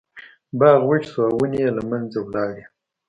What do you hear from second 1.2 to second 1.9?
او ونې یې له